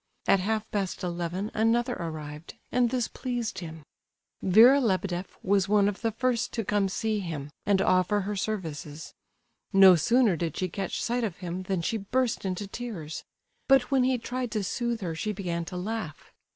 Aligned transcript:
At 0.25 0.39
half 0.39 0.65
past 0.71 1.03
eleven 1.03 1.51
another 1.53 1.93
arrived; 1.93 2.55
and 2.71 2.89
this 2.89 3.07
pleased 3.07 3.59
him. 3.59 3.83
Vera 4.41 4.81
Lebedeff 4.81 5.37
was 5.43 5.69
one 5.69 5.87
of 5.87 6.01
the 6.01 6.11
first 6.11 6.51
to 6.53 6.65
come 6.65 6.87
to 6.87 6.91
see 6.95 7.19
him 7.19 7.51
and 7.67 7.83
offer 7.83 8.21
her 8.21 8.35
services. 8.35 9.13
No 9.71 9.95
sooner 9.95 10.35
did 10.35 10.57
she 10.57 10.69
catch 10.69 11.03
sight 11.03 11.23
of 11.23 11.37
him 11.37 11.61
than 11.69 11.83
she 11.83 11.97
burst 11.97 12.45
into 12.45 12.65
tears; 12.65 13.23
but 13.67 13.91
when 13.91 14.03
he 14.03 14.17
tried 14.17 14.49
to 14.53 14.63
soothe 14.63 15.01
her 15.01 15.13
she 15.13 15.33
began 15.33 15.65
to 15.65 15.77
laugh. 15.77 16.31